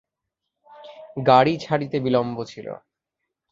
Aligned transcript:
গাড়ি 1.25 1.53
ছাড়িতে 1.57 1.97
বিলম্ব 1.99 2.37
ছিল। 2.43 2.67